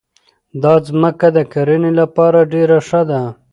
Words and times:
دا 0.63 0.73
ځمکه 0.87 1.27
د 1.35 1.37
کرنې 1.53 1.91
لپاره 1.99 2.39
ډېره 2.53 2.77
ښه 2.87 3.01
ده. 3.09 3.21